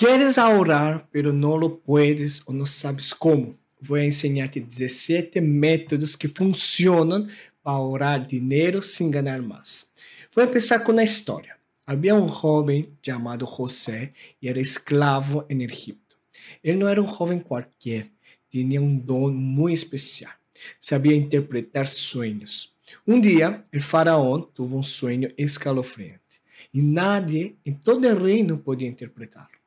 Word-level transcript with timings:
Queres 0.00 0.38
ahorrar, 0.38 1.06
pero 1.12 1.30
no 1.30 1.58
lo 1.58 1.78
puedes 1.78 2.42
o 2.46 2.54
no 2.54 2.64
sabes 2.64 3.14
cómo. 3.14 3.54
Voy 3.80 4.00
a 4.00 4.04
enseñarte 4.04 4.58
17 4.58 5.42
métodos 5.42 6.16
que 6.16 6.26
funcionan 6.26 7.28
para 7.60 7.76
ahorrar 7.76 8.26
dinero 8.26 8.80
sin 8.80 9.10
ganar 9.10 9.42
más. 9.42 9.92
Voy 10.34 10.40
a 10.40 10.46
empezar 10.46 10.82
con 10.82 10.94
una 10.94 11.02
historia. 11.02 11.60
Había 11.84 12.14
un 12.14 12.28
joven 12.28 12.96
llamado 13.02 13.44
José 13.46 14.14
y 14.40 14.48
era 14.48 14.58
esclavo 14.58 15.44
en 15.50 15.60
Egipto. 15.60 16.16
Él 16.62 16.78
no 16.78 16.88
era 16.88 17.02
un 17.02 17.06
joven 17.06 17.40
cualquiera, 17.40 18.08
tenía 18.48 18.80
un 18.80 19.04
don 19.04 19.36
muy 19.36 19.74
especial. 19.74 20.32
Sabía 20.78 21.14
interpretar 21.14 21.86
sueños. 21.86 22.74
Un 23.04 23.20
día, 23.20 23.64
el 23.70 23.82
faraón 23.82 24.48
tuvo 24.54 24.78
un 24.78 24.84
sueño 24.84 25.28
escalofriante 25.36 26.40
y 26.72 26.80
nadie 26.80 27.56
en 27.66 27.78
todo 27.78 28.08
el 28.08 28.18
reino 28.18 28.62
podía 28.62 28.88
interpretarlo. 28.88 29.59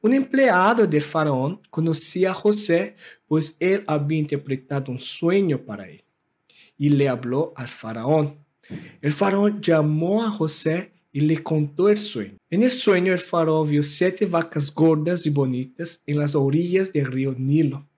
Un 0.00 0.14
empleado 0.14 0.86
del 0.86 1.02
faraón 1.02 1.60
conocía 1.70 2.30
a 2.30 2.34
José, 2.34 2.96
pues 3.26 3.56
él 3.58 3.84
había 3.86 4.18
interpretado 4.18 4.92
un 4.92 5.00
sueño 5.00 5.64
para 5.64 5.88
él. 5.88 6.04
Y 6.78 6.90
le 6.90 7.08
habló 7.08 7.52
al 7.56 7.68
faraón. 7.68 8.38
El 9.00 9.12
faraón 9.12 9.60
llamó 9.60 10.24
a 10.24 10.30
José 10.30 10.92
y 11.12 11.20
le 11.20 11.42
contó 11.42 11.88
el 11.88 11.98
sueño. 11.98 12.36
En 12.50 12.62
el 12.62 12.70
sueño 12.70 13.12
el 13.12 13.18
faraón 13.18 13.68
vio 13.68 13.82
siete 13.82 14.26
vacas 14.26 14.72
gordas 14.74 15.24
y 15.26 15.30
bonitas 15.30 16.02
en 16.06 16.18
las 16.18 16.34
orillas 16.34 16.92
del 16.92 17.06
río 17.06 17.34
Nilo. 17.36 17.88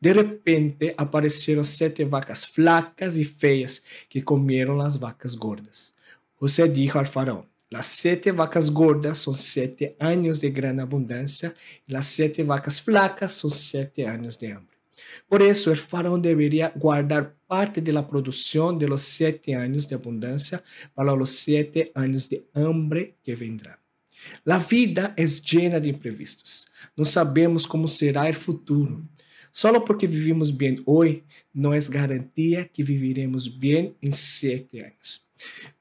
De 0.00 0.12
repente 0.12 0.94
aparecieron 0.96 1.64
siete 1.64 2.04
vacas 2.04 2.46
flacas 2.46 3.16
y 3.16 3.24
feas 3.24 3.82
que 4.08 4.24
comieron 4.24 4.78
las 4.78 4.98
vacas 4.98 5.36
gordas. 5.36 5.94
José 6.36 6.68
dijo 6.68 6.98
al 6.98 7.06
faraón, 7.06 7.46
las 7.70 7.86
siete 7.86 8.32
vacas 8.32 8.70
gordas 8.70 9.18
son 9.18 9.34
siete 9.34 9.96
años 10.00 10.40
de 10.40 10.50
gran 10.50 10.80
abundancia 10.80 11.54
y 11.86 11.92
las 11.92 12.06
siete 12.06 12.42
vacas 12.42 12.80
flacas 12.80 13.32
son 13.32 13.50
siete 13.50 14.06
años 14.06 14.38
de 14.38 14.52
hambre. 14.52 14.78
Por 15.28 15.42
eso 15.42 15.70
el 15.70 15.78
faraón 15.78 16.22
debería 16.22 16.72
guardar 16.74 17.36
parte 17.46 17.80
de 17.80 17.92
la 17.92 18.06
producción 18.06 18.78
de 18.78 18.88
los 18.88 19.02
siete 19.02 19.54
años 19.54 19.86
de 19.86 19.94
abundancia 19.96 20.62
para 20.94 21.14
los 21.14 21.30
siete 21.30 21.92
años 21.94 22.28
de 22.28 22.46
hambre 22.54 23.16
que 23.22 23.36
vendrán. 23.36 23.78
La 24.44 24.58
vida 24.58 25.14
es 25.16 25.42
llena 25.42 25.78
de 25.78 25.88
imprevistos. 25.88 26.66
No 26.96 27.04
sabemos 27.04 27.66
cómo 27.66 27.86
será 27.86 28.28
el 28.28 28.34
futuro. 28.34 29.02
Solo 29.52 29.84
porque 29.84 30.06
vivimos 30.06 30.56
bien 30.56 30.82
hoy 30.84 31.24
no 31.52 31.74
es 31.74 31.90
garantía 31.90 32.66
que 32.68 32.82
viviremos 32.82 33.58
bien 33.58 33.96
en 34.00 34.12
siete 34.12 34.84
años. 34.84 35.26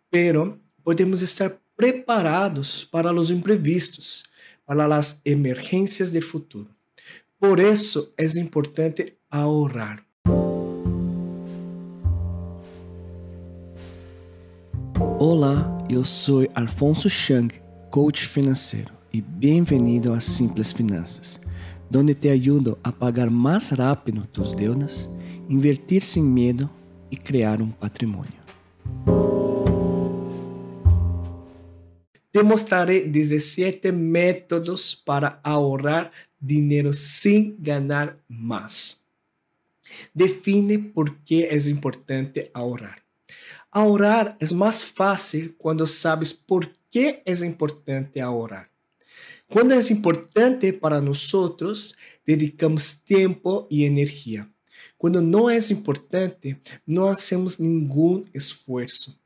Pero 0.09 0.59
podemos 0.83 1.21
estar 1.21 1.61
preparados 1.77 2.83
para 2.83 3.13
os 3.13 3.29
imprevistos, 3.29 4.23
para 4.65 4.83
as 4.93 5.21
emergências 5.23 6.09
do 6.09 6.19
futuro. 6.19 6.67
Por 7.39 7.59
isso 7.59 8.11
é 8.17 8.25
importante 8.39 9.13
ahorrar. 9.29 10.03
Olá, 15.19 15.85
eu 15.87 16.03
sou 16.03 16.47
Alfonso 16.55 17.07
Chang, 17.09 17.53
coach 17.91 18.25
financeiro, 18.25 18.91
e 19.13 19.21
bem-vindo 19.21 20.11
a 20.13 20.19
Simples 20.19 20.71
Finanças, 20.71 21.39
onde 21.95 22.15
te 22.15 22.29
ajudo 22.29 22.77
a 22.83 22.91
pagar 22.91 23.29
mais 23.29 23.69
rápido 23.69 24.25
tus 24.33 24.53
deudas, 24.53 25.07
invertir 25.47 26.01
sem 26.01 26.23
medo 26.23 26.67
e 27.11 27.15
criar 27.15 27.61
um 27.61 27.69
patrimônio. 27.69 28.47
Te 32.37 32.43
mostraré 32.43 33.01
17 33.01 33.91
métodos 33.91 34.95
para 34.95 35.41
ahorrar 35.43 36.11
dinero 36.39 36.93
sin 36.93 37.55
ganar 37.57 38.21
más. 38.27 39.01
Define 40.13 40.77
por 40.77 41.17
qué 41.23 41.47
es 41.49 41.67
importante 41.67 42.51
ahorrar. 42.53 43.03
Ahorrar 43.71 44.37
es 44.39 44.53
más 44.53 44.85
fácil 44.85 45.55
cuando 45.57 45.87
sabes 45.87 46.31
por 46.31 46.71
qué 46.91 47.23
es 47.25 47.41
importante 47.41 48.21
ahorrar. 48.21 48.69
Cuando 49.49 49.73
es 49.73 49.89
importante 49.89 50.73
para 50.73 51.01
nosotros, 51.01 51.95
dedicamos 52.23 53.03
tiempo 53.03 53.65
y 53.67 53.85
energía. 53.85 54.47
Cuando 54.95 55.23
no 55.23 55.49
es 55.49 55.71
importante, 55.71 56.61
no 56.85 57.09
hacemos 57.09 57.59
ningún 57.59 58.29
esfuerzo. 58.31 59.17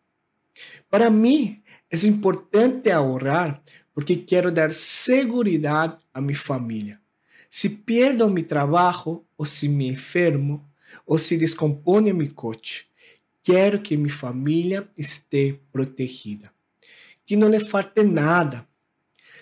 Para 0.89 1.09
mí, 1.09 1.60
é 1.91 2.07
importante 2.07 2.89
ahorrar 2.89 3.61
porque 3.93 4.15
quero 4.15 4.51
dar 4.51 4.71
segurança 4.71 5.97
a 6.13 6.21
minha 6.21 6.37
família. 6.37 6.99
Se 7.49 7.69
perdo 7.69 8.29
meu 8.29 8.45
trabalho, 8.45 9.25
ou 9.37 9.45
se 9.45 9.67
me 9.67 9.89
enfermo, 9.89 10.65
ou 11.05 11.17
se 11.17 11.37
descompõe 11.37 12.13
meu 12.13 12.33
coche, 12.33 12.85
quero 13.43 13.81
que 13.81 13.97
minha 13.97 14.13
família 14.13 14.87
esteja 14.97 15.59
protegida. 15.71 16.49
Que 17.25 17.35
não 17.35 17.49
lhe 17.49 17.59
falte 17.59 18.03
nada. 18.03 18.65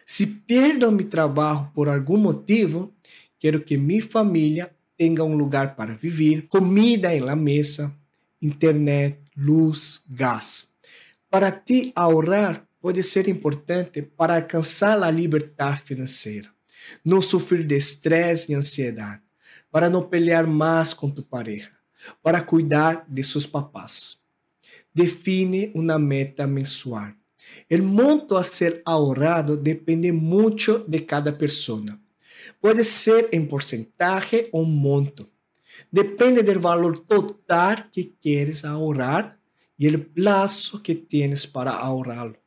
Se 0.04 0.26
perdo 0.26 0.92
meu 0.92 1.08
trabalho 1.08 1.70
por 1.76 1.88
algum 1.88 2.18
motivo, 2.18 2.92
quero 3.38 3.62
que 3.62 3.78
minha 3.78 4.02
família 4.02 4.76
tenha 4.98 5.24
um 5.24 5.36
lugar 5.36 5.76
para 5.76 5.94
viver, 5.94 6.48
comida 6.48 7.16
em 7.16 7.20
la 7.20 7.36
mesa, 7.36 7.96
internet, 8.42 9.20
luz, 9.38 10.04
gás. 10.10 10.74
Para 11.30 11.52
ti, 11.52 11.92
ahorrar 11.96 12.68
pode 12.82 13.04
ser 13.04 13.28
importante 13.28 14.02
para 14.02 14.36
alcançar 14.36 15.02
a 15.04 15.12
liberdade 15.12 15.82
financeira, 15.82 16.50
não 17.06 17.22
sofrer 17.22 17.64
de 17.68 17.76
estresse 17.76 18.52
e 18.52 18.56
ansiedade, 18.56 19.22
para 19.72 19.92
não 19.92 20.02
pelear 20.02 20.48
mais 20.48 20.92
com 20.92 21.08
tu 21.10 21.22
pareja, 21.22 21.72
para 22.24 22.42
cuidar 22.42 23.06
de 23.08 23.22
seus 23.24 23.46
papás. 23.46 24.18
Define 24.92 25.72
uma 25.76 26.00
meta 26.00 26.48
mensual. 26.48 27.12
O 27.72 27.78
monto 27.84 28.36
a 28.36 28.42
ser 28.42 28.82
ahorrado 28.84 29.56
depende 29.56 30.12
muito 30.12 30.80
de 30.88 31.00
cada 31.02 31.32
pessoa. 31.32 32.00
Pode 32.60 32.84
ser 32.84 33.30
em 33.32 33.46
porcentagem 33.46 34.50
ou 34.52 34.66
monto. 34.66 35.30
Depende 35.92 36.42
do 36.42 36.60
valor 36.60 37.00
total 37.00 37.78
que 37.92 38.04
queres 38.04 38.66
ahorrar 38.66 39.39
y 39.80 39.88
el 39.88 40.06
plazo 40.06 40.84
que 40.84 40.94
tienes 40.94 41.48
para 41.48 41.72
ahorrarlo. 41.72 42.38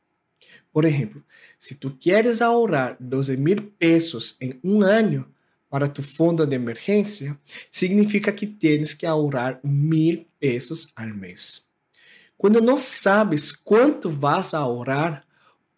Por 0.71 0.85
ejemplo, 0.85 1.23
si 1.57 1.73
tú 1.75 1.99
quieres 1.99 2.43
ahorrar 2.43 2.95
12 2.99 3.37
mil 3.37 3.69
pesos 3.69 4.37
en 4.39 4.59
un 4.61 4.83
año 4.83 5.33
para 5.67 5.91
tu 5.91 6.03
fondo 6.03 6.45
de 6.45 6.55
emergencia, 6.55 7.39
significa 7.71 8.35
que 8.35 8.45
tienes 8.45 8.95
que 8.95 9.07
ahorrar 9.07 9.59
mil 9.63 10.27
pesos 10.37 10.91
al 10.95 11.15
mes. 11.15 11.67
Cuando 12.37 12.61
no 12.61 12.77
sabes 12.77 13.51
cuánto 13.51 14.11
vas 14.11 14.53
a 14.53 14.59
ahorrar, 14.59 15.25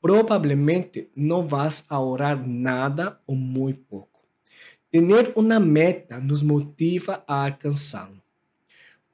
probablemente 0.01 1.09
no 1.15 1.41
vas 1.41 1.85
a 1.87 1.95
ahorrar 1.95 2.45
nada 2.45 3.21
o 3.25 3.33
muy 3.33 3.73
poco. 3.73 4.27
Tener 4.89 5.31
una 5.35 5.61
meta 5.61 6.19
nos 6.19 6.43
motiva 6.43 7.23
a 7.25 7.45
alcanzarlo. 7.45 8.21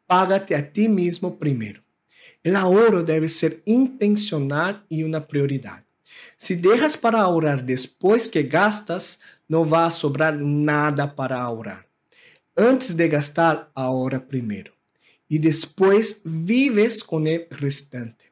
Págate 0.07 0.55
a 0.55 0.73
ti 0.73 0.87
mismo 0.87 1.37
primero. 1.37 1.80
El 2.43 2.55
ahorro 2.55 3.03
debe 3.03 3.29
ser 3.29 3.61
intencional 3.65 4.83
y 4.89 5.03
una 5.03 5.27
prioridad. 5.27 5.83
Si 6.35 6.55
dejas 6.55 6.97
para 6.97 7.21
ahorrar 7.21 7.63
después 7.63 8.29
que 8.31 8.43
gastas, 8.43 9.19
no 9.47 9.67
va 9.67 9.85
a 9.85 9.91
sobrar 9.91 10.35
nada 10.35 11.15
para 11.15 11.39
ahorrar. 11.39 11.87
Antes 12.55 12.97
de 12.97 13.07
gastar, 13.07 13.71
ahorra 13.75 14.27
primero. 14.27 14.73
Y 15.27 15.37
después 15.37 16.21
vives 16.23 17.03
con 17.03 17.27
el 17.27 17.47
restante. 17.51 18.31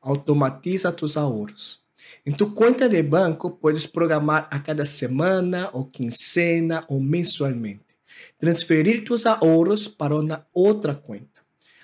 Automatiza 0.00 0.94
tus 0.94 1.16
ahorros. 1.16 1.82
En 2.24 2.36
tu 2.36 2.54
cuenta 2.54 2.86
de 2.86 3.02
banco 3.02 3.58
puedes 3.58 3.88
programar 3.88 4.46
a 4.50 4.62
cada 4.62 4.84
semana 4.84 5.70
o 5.72 5.88
quincena 5.88 6.84
o 6.88 7.00
mensualmente. 7.00 7.96
Transferir 8.36 9.04
tus 9.04 9.24
ahorros 9.26 9.88
para 9.88 10.14
una 10.16 10.46
otra 10.52 10.94
cuenta. 10.94 11.37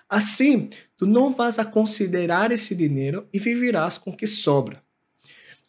Assim, 0.08 0.68
tu 0.96 1.06
não 1.06 1.32
vas 1.32 1.58
a 1.58 1.64
considerar 1.64 2.52
esse 2.52 2.74
dinheiro 2.74 3.26
e 3.32 3.38
viverás 3.38 3.98
com 3.98 4.10
o 4.10 4.16
que 4.16 4.26
sobra. 4.26 4.82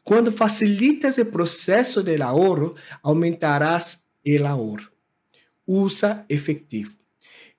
Quando 0.03 0.31
facilitas 0.31 1.17
o 1.17 1.25
processo 1.25 2.03
de 2.03 2.21
ahorro, 2.21 2.75
aumentarás 3.01 4.03
o 4.25 4.45
ahorro. 4.45 4.91
Usa 5.65 6.23
efetivo. 6.29 6.95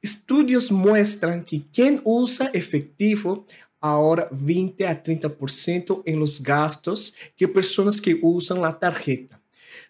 Estudos 0.03 0.71
mostram 0.71 1.43
que 1.43 1.67
quem 1.73 2.01
usa 2.05 2.51
efetivo 2.55 3.45
ahorra 3.81 4.29
20 4.31 4.85
a 4.85 4.95
30% 4.95 6.03
em 6.07 6.15
los 6.15 6.39
gastos 6.39 7.13
que 7.35 7.49
pessoas 7.49 7.99
que 7.99 8.21
usam 8.23 8.65
a 8.65 8.73
tarjeta. 8.73 9.41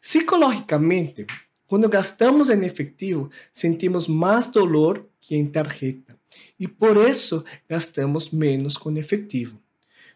Psicologicamente, 0.00 1.27
quando 1.67 1.89
gastamos 1.89 2.49
em 2.49 2.65
efetivo, 2.65 3.29
sentimos 3.53 4.06
mais 4.06 4.47
dolor 4.47 5.06
que 5.21 5.35
em 5.35 5.44
tarjeta 5.44 6.17
e 6.59 6.67
por 6.67 6.97
isso 6.97 7.44
gastamos 7.69 8.31
menos 8.31 8.77
com 8.77 8.93
efetivo. 8.97 9.61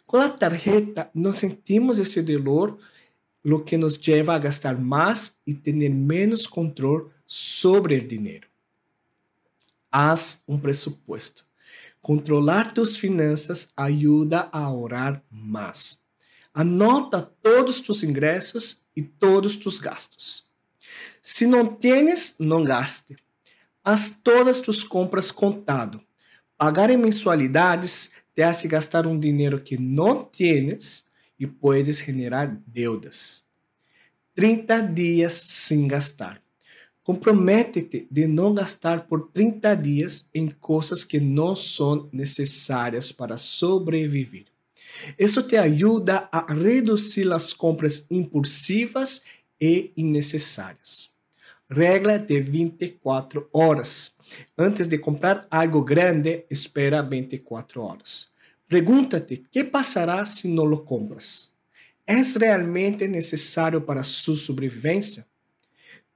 Com 0.06 0.16
a 0.16 0.28
tarjeta, 0.28 1.10
não 1.14 1.32
sentimos 1.32 1.98
esse 1.98 2.22
dolor 2.22 2.78
lo 3.42 3.64
que 3.64 3.76
nos 3.76 3.98
lleva 3.98 4.34
a 4.34 4.38
gastar 4.38 4.78
más 4.78 5.40
y 5.46 5.54
tener 5.54 5.90
menos 5.90 6.46
control 6.46 7.10
sobre 7.26 7.96
el 7.96 8.08
dinero. 8.08 8.48
Haz 9.90 10.42
un 10.46 10.60
presupuesto. 10.60 11.44
Controlar 12.00 12.72
tus 12.72 12.98
finanças 12.98 13.72
ajuda 13.76 14.48
a 14.52 14.64
ahorrar 14.64 15.22
mais. 15.30 16.00
Anota 16.52 17.22
todos 17.22 17.80
tus 17.80 18.02
ingressos 18.02 18.84
e 18.96 19.02
todos 19.02 19.56
tus 19.56 19.78
gastos. 19.78 20.44
Se 21.22 21.46
não 21.46 21.76
tienes, 21.76 22.36
não 22.38 22.64
gaste. 22.64 23.16
Haz 23.84 24.18
todas 24.22 24.60
tus 24.60 24.82
compras 24.82 25.30
contado. 25.30 26.00
Pagar 26.60 26.90
em 26.90 26.98
mensualidades 26.98 28.10
te 28.34 28.42
hace 28.42 28.68
gastar 28.68 29.06
um 29.06 29.18
dinheiro 29.18 29.62
que 29.62 29.78
não 29.78 30.22
tienes 30.22 31.06
e 31.38 31.46
puedes 31.46 32.00
generar 32.00 32.54
deudas. 32.66 33.42
30 34.34 34.82
dias 34.82 35.32
sem 35.32 35.88
gastar. 35.88 36.42
Compromete-te 37.02 38.06
de 38.10 38.26
não 38.26 38.52
gastar 38.52 39.06
por 39.06 39.26
30 39.28 39.74
dias 39.74 40.28
em 40.34 40.50
coisas 40.50 41.02
que 41.02 41.18
não 41.18 41.56
são 41.56 42.10
necessárias 42.12 43.10
para 43.10 43.38
sobreviver. 43.38 44.44
Isso 45.18 45.42
te 45.42 45.56
ajuda 45.56 46.28
a 46.30 46.52
reduzir 46.52 47.32
as 47.32 47.54
compras 47.54 48.04
impulsivas 48.10 49.22
e 49.58 49.92
innecessárias. 49.96 51.08
Regra 51.72 52.18
de 52.18 52.40
24 52.40 53.48
horas. 53.52 54.12
Antes 54.58 54.88
de 54.88 54.98
comprar 54.98 55.46
algo 55.48 55.84
grande, 55.84 56.44
espera 56.50 57.00
24 57.00 57.80
horas. 57.80 58.28
Pergunta-te: 58.66 59.44
que 59.52 59.62
passará 59.62 60.24
se 60.24 60.48
não 60.48 60.64
lo 60.64 60.84
compras? 60.84 61.52
É 62.04 62.16
realmente 62.16 63.06
necessário 63.06 63.80
para 63.80 64.02
sua 64.02 64.34
sobrevivência? 64.34 65.24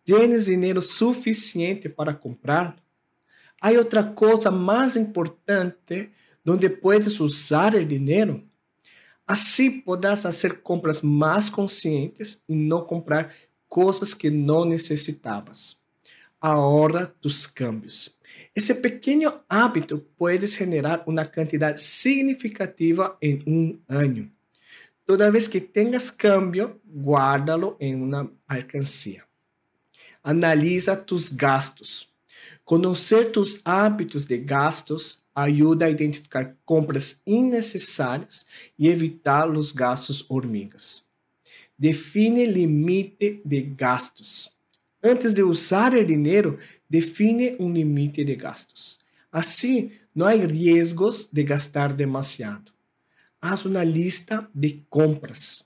Tienes 0.04 0.46
dinheiro 0.46 0.82
suficiente 0.82 1.88
para 1.88 2.12
comprar? 2.12 2.74
Há 3.60 3.70
outra 3.70 4.02
coisa 4.02 4.50
mais 4.50 4.96
importante 4.96 6.10
onde 6.44 6.68
puedes 6.68 7.20
usar 7.20 7.76
o 7.76 7.84
dinheiro? 7.84 8.42
Assim 9.24 9.80
podrás 9.80 10.22
fazer 10.22 10.62
compras 10.62 11.00
mais 11.00 11.48
conscientes 11.48 12.42
e 12.48 12.56
não 12.56 12.84
comprar 12.84 13.32
coisas 13.74 14.14
que 14.14 14.30
não 14.30 14.64
necessitavas. 14.64 15.76
Ahorra 16.40 17.12
tus 17.20 17.44
cambios. 17.44 18.16
Esse 18.54 18.72
pequeno 18.72 19.40
hábito 19.48 19.98
pode 20.16 20.46
generar 20.46 21.02
uma 21.08 21.24
quantidade 21.24 21.80
significativa 21.80 23.18
em 23.20 23.42
um 23.44 23.76
ano. 23.88 24.30
Toda 25.04 25.28
vez 25.28 25.48
que 25.48 25.60
tenhas 25.60 26.08
cambio, 26.08 26.80
guárdalo 26.88 27.76
em 27.80 27.96
uma 27.96 28.30
alcancia. 28.46 29.24
Analisa 30.22 30.96
tus 30.96 31.32
gastos. 31.32 32.08
Conhecer 32.64 33.32
tus 33.32 33.60
hábitos 33.64 34.24
de 34.24 34.38
gastos 34.38 35.18
ajuda 35.34 35.86
a 35.86 35.90
identificar 35.90 36.56
compras 36.64 37.20
innecessárias 37.26 38.46
e 38.78 38.86
evitar 38.86 39.50
os 39.50 39.72
gastos 39.72 40.24
hormigas. 40.28 41.02
Define 41.76 42.46
limite 42.46 43.42
de 43.44 43.60
gastos. 43.62 44.48
Antes 45.02 45.34
de 45.34 45.42
usar 45.42 45.92
o 45.92 46.04
dinheiro, 46.04 46.58
define 46.88 47.56
um 47.58 47.70
limite 47.70 48.24
de 48.24 48.36
gastos. 48.36 49.00
Assim, 49.30 49.90
não 50.14 50.26
há 50.26 50.34
riscos 50.34 51.28
de 51.32 51.42
gastar 51.42 51.92
demasiado. 51.92 52.72
Haz 53.42 53.64
uma 53.64 53.82
lista 53.82 54.48
de 54.54 54.84
compras. 54.88 55.64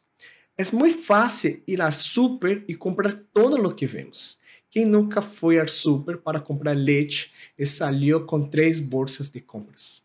É 0.56 0.64
muito 0.74 0.98
fácil 0.98 1.62
ir 1.66 1.80
ao 1.82 1.92
super 1.92 2.64
e 2.66 2.74
comprar 2.74 3.14
todo 3.32 3.62
o 3.62 3.74
que 3.74 3.84
vemos. 3.84 4.38
Quem 4.70 4.86
nunca 4.86 5.20
foi 5.20 5.60
ao 5.60 5.68
super 5.68 6.16
para 6.16 6.40
comprar 6.40 6.74
leite 6.74 7.30
e 7.58 7.66
saiu 7.66 8.24
com 8.24 8.48
três 8.48 8.80
bolsas 8.80 9.28
de 9.28 9.42
compras? 9.42 10.02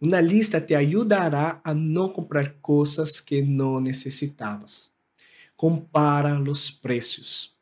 Uma 0.00 0.20
lista 0.20 0.60
te 0.60 0.76
ajudará 0.76 1.60
a 1.64 1.74
não 1.74 2.08
comprar 2.08 2.54
coisas 2.62 3.20
que 3.20 3.42
não 3.42 3.80
necessitavas 3.80 4.90
compara 5.60 6.40
os 6.40 6.70
preços. 6.70 7.54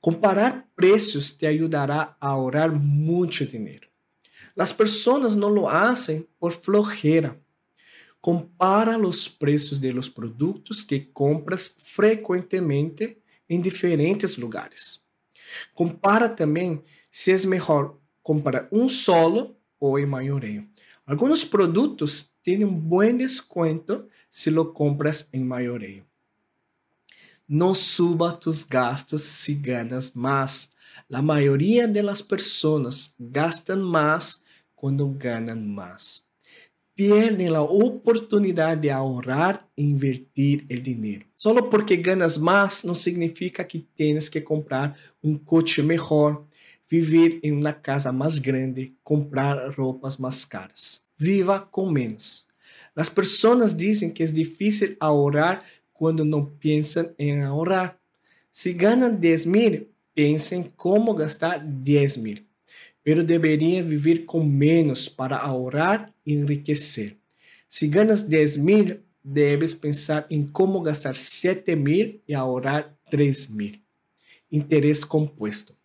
Comparar 0.00 0.68
preços 0.74 1.30
te 1.30 1.46
ajudará 1.46 2.16
a 2.20 2.30
ahorrar 2.30 2.74
muito 2.74 3.46
dinheiro. 3.46 3.86
As 4.58 4.72
pessoas 4.72 5.36
não 5.36 5.48
lo 5.48 5.68
hacen 5.68 6.26
por 6.40 6.50
flojera. 6.50 7.40
Compara 8.20 8.98
os 8.98 9.28
preços 9.28 9.78
de 9.78 9.92
los 9.92 10.08
produtos 10.08 10.82
que 10.82 10.98
compras 10.98 11.76
frequentemente 11.84 13.16
em 13.48 13.60
diferentes 13.60 14.36
lugares. 14.36 15.00
Compara 15.72 16.28
também 16.28 16.82
se 17.12 17.30
é 17.30 17.46
melhor 17.46 17.96
comprar 18.24 18.66
um 18.72 18.88
solo 18.88 19.56
ou 19.78 20.00
em 20.00 20.04
maioreio. 20.04 20.68
Alguns 21.06 21.44
produtos 21.44 22.28
têm 22.42 22.64
um 22.64 22.74
bom 22.74 23.16
desconto 23.16 24.08
se 24.28 24.50
lo 24.50 24.72
compras 24.72 25.28
em 25.32 25.44
maioreio. 25.44 26.05
No 27.48 27.76
suba 27.76 28.40
tus 28.40 28.68
gastos 28.68 29.22
si 29.22 29.60
ganas 29.60 30.16
más. 30.16 30.72
La 31.06 31.22
mayoría 31.22 31.86
de 31.86 32.02
las 32.02 32.20
personas 32.20 33.14
gastan 33.20 33.82
más 33.82 34.42
cuando 34.74 35.14
ganan 35.16 35.72
más. 35.72 36.24
Pierden 36.96 37.52
la 37.52 37.62
oportunidad 37.62 38.76
de 38.76 38.90
ahorrar 38.90 39.68
e 39.76 39.82
invertir 39.82 40.66
el 40.68 40.82
dinero. 40.82 41.26
Solo 41.36 41.70
porque 41.70 41.98
ganas 41.98 42.36
más 42.36 42.84
no 42.84 42.96
significa 42.96 43.64
que 43.64 43.86
tienes 43.94 44.28
que 44.28 44.42
comprar 44.42 44.96
un 45.22 45.38
coche 45.38 45.84
mejor, 45.84 46.46
vivir 46.90 47.38
en 47.44 47.58
una 47.58 47.80
casa 47.80 48.10
más 48.10 48.42
grande, 48.42 48.94
comprar 49.04 49.72
ropas 49.76 50.18
más 50.18 50.44
caras. 50.44 51.04
Viva 51.16 51.70
con 51.70 51.92
menos. 51.92 52.48
Las 52.96 53.10
personas 53.10 53.76
dicen 53.76 54.12
que 54.12 54.24
es 54.24 54.32
difícil 54.34 54.96
ahorrar 54.98 55.62
quando 55.98 56.24
não 56.24 56.44
pensam 56.44 57.12
em 57.18 57.42
ahorrar. 57.42 57.98
Se 58.50 58.72
ganham 58.72 59.14
10 59.14 59.46
mil, 59.46 59.88
pensem 60.14 60.62
como 60.76 61.14
gastar 61.14 61.58
10 61.58 62.16
mil. 62.16 62.38
Pero 63.02 63.22
deveria 63.22 63.82
viver 63.82 64.24
com 64.24 64.42
menos 64.42 65.08
para 65.08 65.36
ahorrar 65.36 66.12
e 66.24 66.32
enriquecer. 66.32 67.16
Se 67.68 67.86
ganhas 67.86 68.22
10 68.22 68.56
mil, 68.56 69.00
debes 69.22 69.74
pensar 69.74 70.26
em 70.30 70.46
como 70.46 70.80
gastar 70.80 71.16
7 71.16 71.76
mil 71.76 72.20
e 72.26 72.34
ahorrar 72.34 72.96
3 73.10 73.48
mil. 73.48 73.74
Interesse 74.50 75.04
composto. 75.04 75.76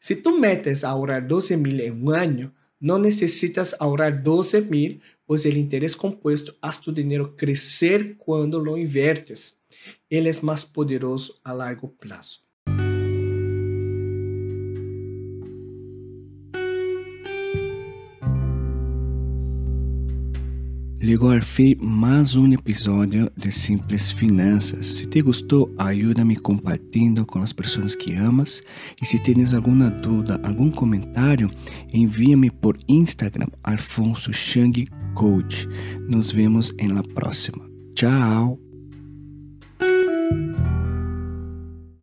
Se 0.00 0.16
tu 0.16 0.38
metes 0.38 0.84
a 0.84 0.90
ahorrar 0.90 1.26
12 1.26 1.56
mil 1.56 1.80
em 1.80 1.92
um 1.92 2.10
ano, 2.10 2.52
não 2.80 2.98
necessitas 2.98 3.74
ahorrar 3.78 4.22
12 4.22 4.60
mil, 4.62 5.00
pois 5.26 5.44
o 5.44 5.48
interesse 5.48 5.96
composto 5.96 6.56
faz 6.60 6.78
tu 6.78 6.92
dinheiro 6.92 7.32
crescer 7.34 8.16
quando 8.16 8.58
lo 8.58 8.78
invertes. 8.78 9.58
Ele 10.10 10.28
é 10.28 10.32
mais 10.42 10.64
poderoso 10.64 11.38
a 11.44 11.52
largo 11.52 11.88
prazo. 11.88 12.47
Fim 21.40 21.74
mais 21.80 22.36
um 22.36 22.52
episódio 22.52 23.32
de 23.34 23.50
Simples 23.50 24.10
Finanças. 24.10 24.86
Se 24.86 25.06
te 25.06 25.22
gostou, 25.22 25.74
ajuda-me 25.78 26.36
compartilhando 26.36 27.24
com 27.24 27.40
as 27.40 27.50
pessoas 27.50 27.94
que 27.94 28.12
amas. 28.12 28.60
E 29.00 29.06
se 29.06 29.18
tens 29.18 29.54
alguma 29.54 29.88
dúvida, 29.88 30.38
algum 30.44 30.70
comentário, 30.70 31.50
envia-me 31.94 32.50
por 32.50 32.78
Instagram, 32.86 33.48
Alfonso 33.64 34.34
Chang 34.34 34.86
Coach. 35.14 35.66
Nos 36.10 36.30
vemos 36.30 36.74
em 36.78 36.88
la 36.88 37.02
próxima. 37.02 37.66
Tchau! 37.94 38.67